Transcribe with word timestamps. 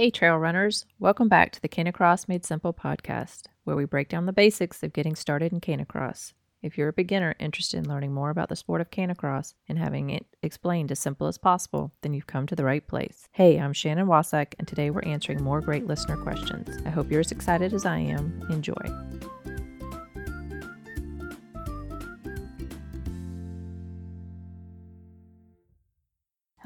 Hey, 0.00 0.12
trail 0.12 0.36
runners. 0.36 0.86
Welcome 1.00 1.28
back 1.28 1.50
to 1.50 1.60
the 1.60 1.68
Canicross 1.68 2.28
Made 2.28 2.44
Simple 2.44 2.72
podcast, 2.72 3.46
where 3.64 3.74
we 3.74 3.84
break 3.84 4.08
down 4.08 4.26
the 4.26 4.32
basics 4.32 4.84
of 4.84 4.92
getting 4.92 5.16
started 5.16 5.52
in 5.52 5.60
Canicross. 5.60 6.34
If 6.62 6.78
you're 6.78 6.90
a 6.90 6.92
beginner 6.92 7.34
interested 7.40 7.78
in 7.78 7.88
learning 7.88 8.14
more 8.14 8.30
about 8.30 8.48
the 8.48 8.54
sport 8.54 8.80
of 8.80 8.92
Canicross 8.92 9.54
and 9.68 9.76
having 9.76 10.10
it 10.10 10.24
explained 10.40 10.92
as 10.92 11.00
simple 11.00 11.26
as 11.26 11.36
possible, 11.36 11.90
then 12.02 12.14
you've 12.14 12.28
come 12.28 12.46
to 12.46 12.54
the 12.54 12.64
right 12.64 12.86
place. 12.86 13.26
Hey, 13.32 13.58
I'm 13.58 13.72
Shannon 13.72 14.06
Wasak, 14.06 14.54
and 14.60 14.68
today 14.68 14.90
we're 14.90 15.02
answering 15.02 15.42
more 15.42 15.60
great 15.60 15.88
listener 15.88 16.16
questions. 16.16 16.78
I 16.86 16.90
hope 16.90 17.10
you're 17.10 17.18
as 17.18 17.32
excited 17.32 17.74
as 17.74 17.84
I 17.84 17.98
am. 17.98 18.46
Enjoy. 18.50 18.74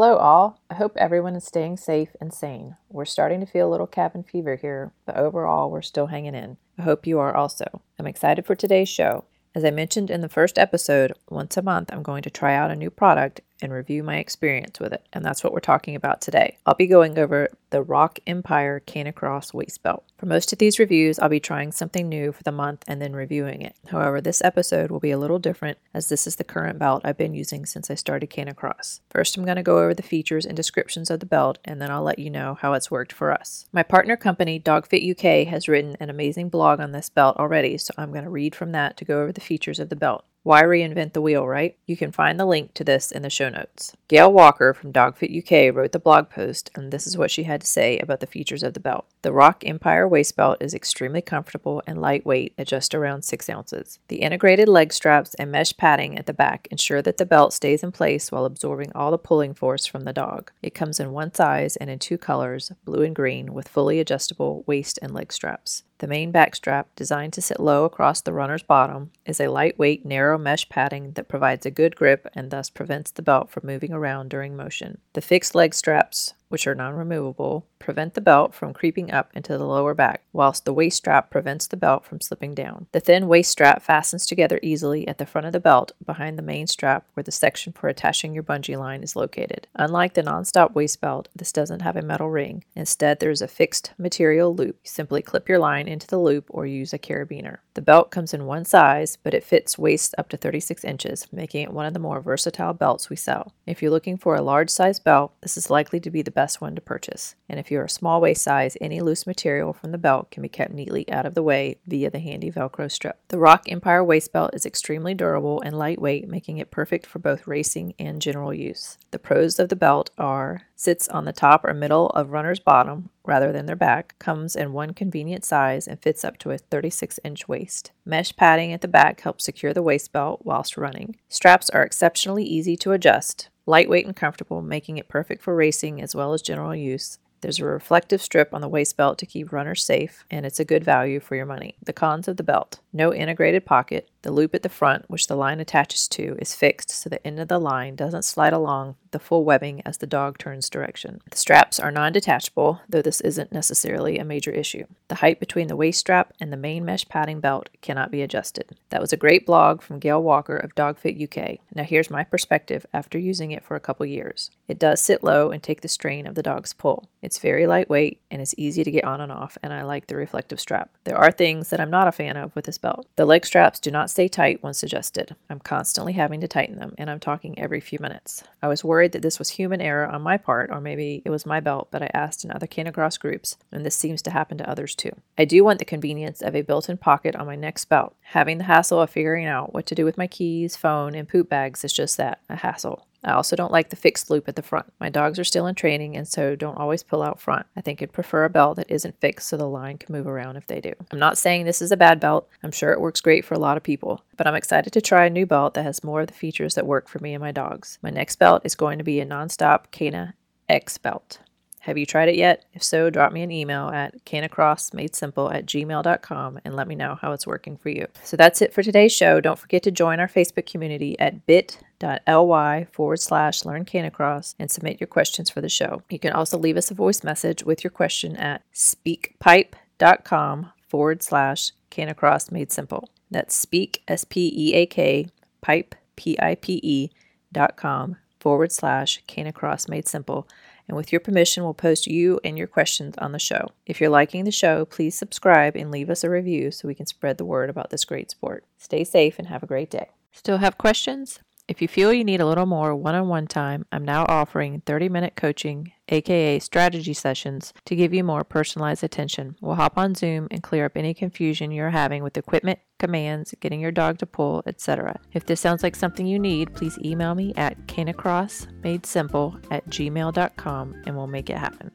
Hello, 0.00 0.16
all. 0.16 0.60
I 0.70 0.74
hope 0.74 0.96
everyone 0.96 1.34
is 1.34 1.42
staying 1.42 1.78
safe 1.78 2.10
and 2.20 2.32
sane. 2.32 2.76
We're 2.88 3.04
starting 3.04 3.40
to 3.40 3.46
feel 3.46 3.68
a 3.68 3.72
little 3.72 3.88
cabin 3.88 4.22
fever 4.22 4.54
here, 4.54 4.92
but 5.04 5.16
overall, 5.16 5.72
we're 5.72 5.82
still 5.82 6.06
hanging 6.06 6.36
in. 6.36 6.56
I 6.78 6.82
hope 6.82 7.04
you 7.04 7.18
are 7.18 7.34
also. 7.34 7.82
I'm 7.98 8.06
excited 8.06 8.46
for 8.46 8.54
today's 8.54 8.88
show. 8.88 9.24
As 9.56 9.64
I 9.64 9.72
mentioned 9.72 10.08
in 10.08 10.20
the 10.20 10.28
first 10.28 10.56
episode, 10.56 11.14
once 11.28 11.56
a 11.56 11.62
month 11.62 11.92
I'm 11.92 12.04
going 12.04 12.22
to 12.22 12.30
try 12.30 12.54
out 12.54 12.70
a 12.70 12.76
new 12.76 12.90
product 12.90 13.40
and 13.60 13.72
review 13.72 14.02
my 14.02 14.18
experience 14.18 14.80
with 14.80 14.92
it, 14.92 15.06
and 15.12 15.24
that's 15.24 15.42
what 15.42 15.52
we're 15.52 15.60
talking 15.60 15.94
about 15.94 16.20
today. 16.20 16.58
I'll 16.66 16.74
be 16.74 16.86
going 16.86 17.18
over 17.18 17.48
the 17.70 17.82
Rock 17.82 18.18
Empire 18.26 18.80
Canicross 18.86 19.52
waist 19.52 19.82
belt. 19.82 20.04
For 20.16 20.26
most 20.26 20.52
of 20.52 20.58
these 20.58 20.78
reviews, 20.78 21.18
I'll 21.18 21.28
be 21.28 21.40
trying 21.40 21.72
something 21.72 22.08
new 22.08 22.32
for 22.32 22.42
the 22.42 22.52
month 22.52 22.84
and 22.88 23.00
then 23.00 23.14
reviewing 23.14 23.62
it. 23.62 23.76
However, 23.88 24.20
this 24.20 24.42
episode 24.42 24.90
will 24.90 25.00
be 25.00 25.10
a 25.10 25.18
little 25.18 25.38
different 25.38 25.78
as 25.92 26.08
this 26.08 26.26
is 26.26 26.36
the 26.36 26.44
current 26.44 26.78
belt 26.78 27.02
I've 27.04 27.18
been 27.18 27.34
using 27.34 27.66
since 27.66 27.90
I 27.90 27.94
started 27.94 28.30
Canicross. 28.30 29.00
First, 29.10 29.36
I'm 29.36 29.44
going 29.44 29.56
to 29.56 29.62
go 29.62 29.78
over 29.78 29.94
the 29.94 30.02
features 30.02 30.46
and 30.46 30.56
descriptions 30.56 31.10
of 31.10 31.20
the 31.20 31.26
belt, 31.26 31.58
and 31.64 31.80
then 31.80 31.90
I'll 31.90 32.02
let 32.02 32.18
you 32.18 32.30
know 32.30 32.58
how 32.60 32.72
it's 32.72 32.90
worked 32.90 33.12
for 33.12 33.32
us. 33.32 33.66
My 33.72 33.82
partner 33.82 34.16
company, 34.16 34.58
Dogfit 34.58 35.10
UK, 35.10 35.46
has 35.48 35.68
written 35.68 35.96
an 36.00 36.10
amazing 36.10 36.48
blog 36.48 36.80
on 36.80 36.92
this 36.92 37.10
belt 37.10 37.36
already, 37.36 37.78
so 37.78 37.92
I'm 37.98 38.12
going 38.12 38.24
to 38.24 38.30
read 38.30 38.54
from 38.54 38.72
that 38.72 38.96
to 38.96 39.04
go 39.04 39.22
over 39.22 39.32
the 39.32 39.40
features 39.40 39.78
of 39.78 39.88
the 39.88 39.96
belt. 39.96 40.24
Why 40.48 40.62
reinvent 40.62 41.12
the 41.12 41.20
wheel, 41.20 41.46
right? 41.46 41.76
You 41.84 41.94
can 41.94 42.10
find 42.10 42.40
the 42.40 42.46
link 42.46 42.72
to 42.72 42.82
this 42.82 43.12
in 43.12 43.20
the 43.20 43.28
show 43.28 43.50
notes. 43.50 43.94
Gail 44.08 44.32
Walker 44.32 44.72
from 44.72 44.94
Dogfit 44.94 45.36
UK 45.36 45.76
wrote 45.76 45.92
the 45.92 45.98
blog 45.98 46.30
post, 46.30 46.70
and 46.74 46.90
this 46.90 47.06
is 47.06 47.18
what 47.18 47.30
she 47.30 47.42
had 47.42 47.60
to 47.60 47.66
say 47.66 47.98
about 47.98 48.20
the 48.20 48.26
features 48.26 48.62
of 48.62 48.72
the 48.72 48.80
belt. 48.80 49.04
The 49.20 49.30
Rock 49.30 49.62
Empire 49.66 50.08
waist 50.08 50.36
belt 50.36 50.56
is 50.62 50.72
extremely 50.72 51.20
comfortable 51.20 51.82
and 51.86 52.00
lightweight 52.00 52.54
at 52.56 52.66
just 52.66 52.94
around 52.94 53.26
6 53.26 53.50
ounces. 53.50 53.98
The 54.08 54.22
integrated 54.22 54.70
leg 54.70 54.94
straps 54.94 55.34
and 55.34 55.52
mesh 55.52 55.76
padding 55.76 56.16
at 56.16 56.24
the 56.24 56.32
back 56.32 56.66
ensure 56.70 57.02
that 57.02 57.18
the 57.18 57.26
belt 57.26 57.52
stays 57.52 57.82
in 57.82 57.92
place 57.92 58.32
while 58.32 58.46
absorbing 58.46 58.90
all 58.94 59.10
the 59.10 59.18
pulling 59.18 59.52
force 59.52 59.84
from 59.84 60.04
the 60.04 60.14
dog. 60.14 60.50
It 60.62 60.74
comes 60.74 60.98
in 60.98 61.12
one 61.12 61.34
size 61.34 61.76
and 61.76 61.90
in 61.90 61.98
two 61.98 62.16
colors, 62.16 62.72
blue 62.86 63.02
and 63.02 63.14
green, 63.14 63.52
with 63.52 63.68
fully 63.68 64.00
adjustable 64.00 64.64
waist 64.66 64.98
and 65.02 65.12
leg 65.12 65.30
straps. 65.30 65.82
The 65.98 66.06
main 66.06 66.30
back 66.30 66.54
strap, 66.54 66.88
designed 66.94 67.32
to 67.34 67.42
sit 67.42 67.58
low 67.58 67.84
across 67.84 68.20
the 68.20 68.32
runner's 68.32 68.62
bottom, 68.62 69.10
is 69.26 69.40
a 69.40 69.48
lightweight, 69.48 70.04
narrow 70.06 70.38
mesh 70.38 70.68
padding 70.68 71.12
that 71.12 71.28
provides 71.28 71.66
a 71.66 71.70
good 71.70 71.96
grip 71.96 72.28
and 72.34 72.50
thus 72.50 72.70
prevents 72.70 73.10
the 73.10 73.22
belt 73.22 73.50
from 73.50 73.66
moving 73.66 73.92
around 73.92 74.30
during 74.30 74.56
motion. 74.56 74.98
The 75.14 75.20
fixed 75.20 75.54
leg 75.54 75.74
straps 75.74 76.34
which 76.48 76.66
are 76.66 76.74
non 76.74 76.94
removable, 76.94 77.66
prevent 77.78 78.14
the 78.14 78.20
belt 78.20 78.54
from 78.54 78.72
creeping 78.72 79.10
up 79.10 79.30
into 79.34 79.56
the 79.56 79.64
lower 79.64 79.94
back, 79.94 80.22
whilst 80.32 80.64
the 80.64 80.72
waist 80.72 80.98
strap 80.98 81.30
prevents 81.30 81.66
the 81.66 81.76
belt 81.76 82.04
from 82.04 82.20
slipping 82.20 82.54
down. 82.54 82.86
The 82.92 83.00
thin 83.00 83.28
waist 83.28 83.50
strap 83.50 83.82
fastens 83.82 84.26
together 84.26 84.58
easily 84.62 85.06
at 85.06 85.18
the 85.18 85.26
front 85.26 85.46
of 85.46 85.52
the 85.52 85.60
belt 85.60 85.92
behind 86.04 86.38
the 86.38 86.42
main 86.42 86.66
strap 86.66 87.06
where 87.14 87.24
the 87.24 87.32
section 87.32 87.72
for 87.72 87.88
attaching 87.88 88.34
your 88.34 88.42
bungee 88.42 88.78
line 88.78 89.02
is 89.02 89.16
located. 89.16 89.66
Unlike 89.74 90.14
the 90.14 90.22
non-stop 90.22 90.74
waist 90.74 91.00
belt, 91.00 91.28
this 91.34 91.52
doesn't 91.52 91.82
have 91.82 91.96
a 91.96 92.02
metal 92.02 92.30
ring. 92.30 92.64
Instead, 92.74 93.20
there 93.20 93.30
is 93.30 93.42
a 93.42 93.48
fixed 93.48 93.92
material 93.98 94.54
loop. 94.54 94.76
You 94.84 94.90
simply 94.90 95.22
clip 95.22 95.48
your 95.48 95.58
line 95.58 95.88
into 95.88 96.06
the 96.06 96.18
loop 96.18 96.46
or 96.48 96.66
use 96.66 96.92
a 96.92 96.98
carabiner. 96.98 97.58
The 97.78 97.82
belt 97.82 98.10
comes 98.10 98.34
in 98.34 98.44
one 98.44 98.64
size, 98.64 99.18
but 99.22 99.34
it 99.34 99.44
fits 99.44 99.78
waist 99.78 100.12
up 100.18 100.28
to 100.30 100.36
36 100.36 100.82
inches, 100.82 101.28
making 101.30 101.62
it 101.62 101.72
one 101.72 101.86
of 101.86 101.94
the 101.94 102.00
more 102.00 102.20
versatile 102.20 102.72
belts 102.72 103.08
we 103.08 103.14
sell. 103.14 103.52
If 103.68 103.80
you're 103.80 103.92
looking 103.92 104.16
for 104.16 104.34
a 104.34 104.42
large 104.42 104.68
size 104.68 104.98
belt, 104.98 105.32
this 105.42 105.56
is 105.56 105.70
likely 105.70 106.00
to 106.00 106.10
be 106.10 106.20
the 106.20 106.32
best 106.32 106.60
one 106.60 106.74
to 106.74 106.80
purchase. 106.80 107.36
And 107.48 107.60
if 107.60 107.70
you're 107.70 107.84
a 107.84 107.88
small 107.88 108.20
waist 108.20 108.42
size, 108.42 108.76
any 108.80 109.00
loose 109.00 109.28
material 109.28 109.72
from 109.72 109.92
the 109.92 109.96
belt 109.96 110.32
can 110.32 110.42
be 110.42 110.48
kept 110.48 110.72
neatly 110.72 111.08
out 111.08 111.24
of 111.24 111.36
the 111.36 111.42
way 111.44 111.76
via 111.86 112.10
the 112.10 112.18
handy 112.18 112.50
Velcro 112.50 112.90
strip. 112.90 113.20
The 113.28 113.38
Rock 113.38 113.66
Empire 113.68 114.02
waist 114.02 114.32
belt 114.32 114.54
is 114.54 114.66
extremely 114.66 115.14
durable 115.14 115.60
and 115.60 115.78
lightweight, 115.78 116.28
making 116.28 116.58
it 116.58 116.72
perfect 116.72 117.06
for 117.06 117.20
both 117.20 117.46
racing 117.46 117.94
and 117.96 118.20
general 118.20 118.52
use. 118.52 118.98
The 119.12 119.20
pros 119.20 119.60
of 119.60 119.68
the 119.68 119.76
belt 119.76 120.10
are 120.18 120.62
sits 120.74 121.06
on 121.06 121.26
the 121.26 121.32
top 121.32 121.64
or 121.64 121.74
middle 121.74 122.08
of 122.10 122.32
runner's 122.32 122.58
bottom 122.58 123.10
rather 123.28 123.52
than 123.52 123.66
their 123.66 123.76
back, 123.76 124.18
comes 124.18 124.56
in 124.56 124.72
one 124.72 124.94
convenient 124.94 125.44
size 125.44 125.86
and 125.86 126.02
fits 126.02 126.24
up 126.24 126.38
to 126.38 126.50
a 126.50 126.58
36 126.58 127.20
inch 127.22 127.46
waist. 127.46 127.92
Mesh 128.04 128.34
padding 128.34 128.72
at 128.72 128.80
the 128.80 128.88
back 128.88 129.20
helps 129.20 129.44
secure 129.44 129.74
the 129.74 129.82
waist 129.82 130.12
belt 130.12 130.40
whilst 130.42 130.76
running. 130.76 131.16
Straps 131.28 131.68
are 131.70 131.82
exceptionally 131.82 132.44
easy 132.44 132.76
to 132.78 132.92
adjust 132.92 133.50
lightweight 133.66 134.06
and 134.06 134.16
comfortable, 134.16 134.62
making 134.62 134.96
it 134.96 135.08
perfect 135.08 135.42
for 135.42 135.54
racing 135.54 136.00
as 136.00 136.14
well 136.14 136.32
as 136.32 136.40
general 136.40 136.74
use. 136.74 137.18
There's 137.40 137.60
a 137.60 137.64
reflective 137.64 138.20
strip 138.20 138.52
on 138.52 138.62
the 138.62 138.68
waist 138.68 138.96
belt 138.96 139.18
to 139.18 139.26
keep 139.26 139.52
runners 139.52 139.84
safe, 139.84 140.24
and 140.30 140.44
it's 140.44 140.58
a 140.58 140.64
good 140.64 140.82
value 140.82 141.20
for 141.20 141.36
your 141.36 141.46
money. 141.46 141.76
The 141.84 141.92
cons 141.92 142.26
of 142.26 142.36
the 142.36 142.42
belt 142.42 142.80
no 142.92 143.14
integrated 143.14 143.64
pocket. 143.64 144.08
The 144.22 144.32
loop 144.32 144.54
at 144.54 144.62
the 144.62 144.68
front, 144.68 145.04
which 145.08 145.28
the 145.28 145.36
line 145.36 145.60
attaches 145.60 146.08
to, 146.08 146.36
is 146.40 146.54
fixed 146.54 146.90
so 146.90 147.08
the 147.08 147.24
end 147.26 147.38
of 147.38 147.48
the 147.48 147.58
line 147.58 147.94
doesn't 147.94 148.24
slide 148.24 148.52
along 148.52 148.96
the 149.10 149.18
full 149.18 149.44
webbing 149.44 149.82
as 149.84 149.98
the 149.98 150.06
dog 150.06 150.38
turns 150.38 150.68
direction. 150.68 151.20
The 151.30 151.36
straps 151.36 151.80
are 151.80 151.90
non 151.90 152.12
detachable, 152.12 152.80
though 152.88 153.02
this 153.02 153.20
isn't 153.20 153.52
necessarily 153.52 154.18
a 154.18 154.24
major 154.24 154.50
issue. 154.50 154.84
The 155.08 155.16
height 155.16 155.40
between 155.40 155.68
the 155.68 155.76
waist 155.76 156.00
strap 156.00 156.32
and 156.40 156.52
the 156.52 156.56
main 156.56 156.84
mesh 156.84 157.08
padding 157.08 157.40
belt 157.40 157.68
cannot 157.80 158.10
be 158.10 158.22
adjusted. 158.22 158.76
That 158.90 159.00
was 159.00 159.12
a 159.12 159.16
great 159.16 159.46
blog 159.46 159.82
from 159.82 159.98
Gail 159.98 160.22
Walker 160.22 160.56
of 160.56 160.74
Dogfit 160.74 161.22
UK. 161.22 161.60
Now, 161.74 161.84
here's 161.84 162.10
my 162.10 162.24
perspective 162.24 162.86
after 162.92 163.18
using 163.18 163.50
it 163.50 163.64
for 163.64 163.76
a 163.76 163.80
couple 163.80 164.04
years. 164.06 164.50
It 164.66 164.78
does 164.78 165.00
sit 165.00 165.24
low 165.24 165.50
and 165.50 165.62
take 165.62 165.80
the 165.80 165.88
strain 165.88 166.26
of 166.26 166.34
the 166.34 166.42
dog's 166.42 166.72
pull. 166.72 167.08
It's 167.22 167.38
very 167.38 167.66
lightweight 167.66 168.20
and 168.30 168.42
it's 168.42 168.54
easy 168.58 168.84
to 168.84 168.90
get 168.90 169.04
on 169.04 169.20
and 169.20 169.32
off, 169.32 169.56
and 169.62 169.72
I 169.72 169.82
like 169.82 170.06
the 170.06 170.16
reflective 170.16 170.60
strap. 170.60 170.90
There 171.04 171.16
are 171.16 171.32
things 171.32 171.70
that 171.70 171.80
I'm 171.80 171.90
not 171.90 172.08
a 172.08 172.12
fan 172.12 172.36
of 172.36 172.54
with 172.54 172.66
this 172.66 172.78
belt. 172.78 173.06
The 173.16 173.24
leg 173.24 173.46
straps 173.46 173.80
do 173.80 173.90
not 173.90 174.07
stay 174.08 174.28
tight 174.28 174.62
once 174.62 174.82
adjusted. 174.82 175.36
I'm 175.48 175.58
constantly 175.58 176.12
having 176.12 176.40
to 176.40 176.48
tighten 176.48 176.76
them, 176.76 176.94
and 176.98 177.10
I'm 177.10 177.20
talking 177.20 177.58
every 177.58 177.80
few 177.80 177.98
minutes. 178.00 178.44
I 178.62 178.68
was 178.68 178.84
worried 178.84 179.12
that 179.12 179.22
this 179.22 179.38
was 179.38 179.50
human 179.50 179.80
error 179.80 180.06
on 180.06 180.22
my 180.22 180.36
part, 180.36 180.70
or 180.70 180.80
maybe 180.80 181.22
it 181.24 181.30
was 181.30 181.46
my 181.46 181.60
belt, 181.60 181.88
but 181.90 182.02
I 182.02 182.10
asked 182.14 182.44
in 182.44 182.50
other 182.50 182.66
canicross 182.66 183.18
groups, 183.18 183.56
and 183.72 183.84
this 183.84 183.96
seems 183.96 184.22
to 184.22 184.30
happen 184.30 184.58
to 184.58 184.68
others 184.68 184.94
too. 184.94 185.12
I 185.36 185.44
do 185.44 185.64
want 185.64 185.78
the 185.78 185.84
convenience 185.84 186.42
of 186.42 186.54
a 186.54 186.62
built 186.62 186.88
in 186.88 186.96
pocket 186.96 187.34
on 187.36 187.46
my 187.46 187.56
next 187.56 187.86
belt. 187.86 188.14
Having 188.22 188.58
the 188.58 188.64
hassle 188.64 189.00
of 189.00 189.10
figuring 189.10 189.46
out 189.46 189.72
what 189.74 189.86
to 189.86 189.94
do 189.94 190.04
with 190.04 190.18
my 190.18 190.26
keys, 190.26 190.76
phone, 190.76 191.14
and 191.14 191.28
poop 191.28 191.48
bags 191.48 191.84
is 191.84 191.92
just 191.92 192.16
that 192.16 192.40
a 192.48 192.56
hassle. 192.56 193.07
I 193.24 193.32
also 193.32 193.56
don't 193.56 193.72
like 193.72 193.90
the 193.90 193.96
fixed 193.96 194.30
loop 194.30 194.48
at 194.48 194.56
the 194.56 194.62
front. 194.62 194.92
My 195.00 195.08
dogs 195.08 195.38
are 195.38 195.44
still 195.44 195.66
in 195.66 195.74
training 195.74 196.16
and 196.16 196.26
so 196.26 196.54
don't 196.54 196.78
always 196.78 197.02
pull 197.02 197.22
out 197.22 197.40
front. 197.40 197.66
I 197.76 197.80
think 197.80 198.00
I'd 198.00 198.12
prefer 198.12 198.44
a 198.44 198.50
belt 198.50 198.76
that 198.76 198.90
isn't 198.90 199.20
fixed 199.20 199.48
so 199.48 199.56
the 199.56 199.68
line 199.68 199.98
can 199.98 200.14
move 200.14 200.26
around 200.26 200.56
if 200.56 200.66
they 200.66 200.80
do. 200.80 200.92
I'm 201.10 201.18
not 201.18 201.38
saying 201.38 201.64
this 201.64 201.82
is 201.82 201.90
a 201.90 201.96
bad 201.96 202.20
belt. 202.20 202.48
I'm 202.62 202.72
sure 202.72 202.92
it 202.92 203.00
works 203.00 203.20
great 203.20 203.44
for 203.44 203.54
a 203.54 203.58
lot 203.58 203.76
of 203.76 203.82
people, 203.82 204.22
but 204.36 204.46
I'm 204.46 204.54
excited 204.54 204.92
to 204.92 205.00
try 205.00 205.26
a 205.26 205.30
new 205.30 205.46
belt 205.46 205.74
that 205.74 205.84
has 205.84 206.04
more 206.04 206.20
of 206.20 206.28
the 206.28 206.34
features 206.34 206.74
that 206.74 206.86
work 206.86 207.08
for 207.08 207.18
me 207.18 207.34
and 207.34 207.42
my 207.42 207.52
dogs. 207.52 207.98
My 208.02 208.10
next 208.10 208.36
belt 208.36 208.62
is 208.64 208.74
going 208.74 208.98
to 208.98 209.04
be 209.04 209.20
a 209.20 209.24
non-stop 209.24 209.90
Cana 209.90 210.34
X 210.68 210.98
belt. 210.98 211.40
Have 211.88 211.96
you 211.96 212.04
tried 212.04 212.28
it 212.28 212.36
yet? 212.36 212.66
If 212.74 212.82
so, 212.82 213.08
drop 213.08 213.32
me 213.32 213.42
an 213.42 213.50
email 213.50 213.88
at 213.88 214.22
canicrossmadesimple 214.26 215.54
at 215.54 215.64
gmail.com 215.64 216.60
and 216.62 216.76
let 216.76 216.86
me 216.86 216.94
know 216.94 217.14
how 217.18 217.32
it's 217.32 217.46
working 217.46 217.78
for 217.78 217.88
you. 217.88 218.06
So 218.24 218.36
that's 218.36 218.60
it 218.60 218.74
for 218.74 218.82
today's 218.82 219.14
show. 219.14 219.40
Don't 219.40 219.58
forget 219.58 219.82
to 219.84 219.90
join 219.90 220.20
our 220.20 220.28
Facebook 220.28 220.70
community 220.70 221.18
at 221.18 221.46
bit.ly 221.46 222.86
forward 222.92 223.20
slash 223.20 223.64
learn 223.64 223.86
canicross 223.86 224.54
and 224.58 224.70
submit 224.70 225.00
your 225.00 225.06
questions 225.06 225.48
for 225.48 225.62
the 225.62 225.70
show. 225.70 226.02
You 226.10 226.18
can 226.18 226.34
also 226.34 226.58
leave 226.58 226.76
us 226.76 226.90
a 226.90 226.94
voice 226.94 227.24
message 227.24 227.64
with 227.64 227.82
your 227.82 227.90
question 227.90 228.36
at 228.36 228.62
speakpipe.com 228.74 230.72
forward 230.86 231.22
slash 231.22 231.72
canicross 231.90 232.52
made 232.52 232.70
simple. 232.70 233.08
That's 233.30 233.56
speak, 233.56 234.02
S 234.06 234.24
P 234.24 234.52
E 234.54 234.74
A 234.74 234.84
K, 234.84 235.28
pipe, 235.62 235.94
P 236.16 236.38
I 236.38 236.54
P 236.54 236.80
E 236.82 237.08
dot 237.50 237.78
com 237.78 238.18
forward 238.40 238.72
slash 238.72 239.22
canicross 239.26 239.88
made 239.88 240.08
simple 240.08 240.48
and 240.88 240.96
with 240.96 241.12
your 241.12 241.20
permission, 241.20 241.62
we'll 241.62 241.74
post 241.74 242.06
you 242.06 242.40
and 242.42 242.56
your 242.56 242.66
questions 242.66 243.14
on 243.18 243.32
the 243.32 243.38
show. 243.38 243.68
If 243.84 244.00
you're 244.00 244.08
liking 244.10 244.44
the 244.44 244.50
show, 244.50 244.86
please 244.86 245.16
subscribe 245.16 245.76
and 245.76 245.90
leave 245.90 246.08
us 246.08 246.24
a 246.24 246.30
review 246.30 246.70
so 246.70 246.88
we 246.88 246.94
can 246.94 247.06
spread 247.06 247.36
the 247.36 247.44
word 247.44 247.68
about 247.68 247.90
this 247.90 248.06
great 248.06 248.30
sport. 248.30 248.64
Stay 248.78 249.04
safe 249.04 249.38
and 249.38 249.48
have 249.48 249.62
a 249.62 249.66
great 249.66 249.90
day. 249.90 250.08
Still 250.32 250.58
have 250.58 250.78
questions? 250.78 251.40
If 251.68 251.82
you 251.82 251.86
feel 251.86 252.14
you 252.14 252.24
need 252.24 252.40
a 252.40 252.46
little 252.46 252.64
more 252.64 252.96
one 252.96 253.14
on 253.14 253.28
one 253.28 253.46
time, 253.46 253.84
I'm 253.92 254.02
now 254.02 254.24
offering 254.26 254.80
30 254.86 255.10
minute 255.10 255.36
coaching, 255.36 255.92
aka 256.08 256.58
strategy 256.60 257.12
sessions, 257.12 257.74
to 257.84 257.94
give 257.94 258.14
you 258.14 258.24
more 258.24 258.42
personalized 258.42 259.04
attention. 259.04 259.54
We'll 259.60 259.74
hop 259.74 259.98
on 259.98 260.14
Zoom 260.14 260.48
and 260.50 260.62
clear 260.62 260.86
up 260.86 260.96
any 260.96 261.12
confusion 261.12 261.70
you're 261.70 261.90
having 261.90 262.22
with 262.22 262.38
equipment, 262.38 262.78
commands, 262.98 263.54
getting 263.60 263.80
your 263.80 263.92
dog 263.92 264.16
to 264.20 264.26
pull, 264.26 264.62
etc. 264.66 265.20
If 265.34 265.44
this 265.44 265.60
sounds 265.60 265.82
like 265.82 265.94
something 265.94 266.26
you 266.26 266.38
need, 266.38 266.74
please 266.74 266.98
email 267.04 267.34
me 267.34 267.52
at 267.54 267.86
canicrossmadesimple 267.86 269.66
at 269.70 269.86
gmail.com 269.90 271.02
and 271.04 271.16
we'll 271.16 271.26
make 271.26 271.50
it 271.50 271.58
happen. 271.58 271.90